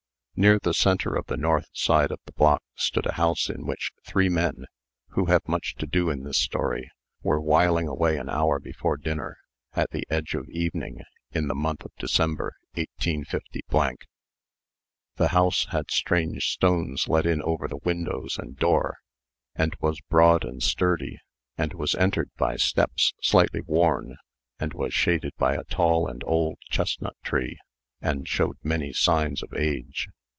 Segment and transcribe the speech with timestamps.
[0.33, 3.91] Near the centre of the north side of the block stood a house in which
[4.07, 4.65] three men,
[5.09, 6.89] who have much to do in this story,
[7.21, 9.37] were whiling away an hour before dinner,
[9.75, 11.01] at the edge of evening,
[11.31, 13.97] in the month of December, 185.
[15.17, 18.97] The house had strange stones let in over the windows and door,
[19.53, 21.19] and was broad and sturdy,
[21.55, 24.15] and was entered by steps slightly worn,
[24.57, 27.59] and was shaded by a tall and old chestnut tree,
[28.01, 30.07] and showed many signs of age.